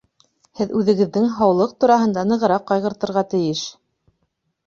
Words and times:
Һеҙ 0.59 0.71
үҙегеҙҙең 0.77 1.27
һаулыҡ 1.33 1.75
тураһында 1.83 2.23
нығыраҡ 2.31 2.65
ҡайғыртырға 2.71 3.25
тейеш 3.35 3.61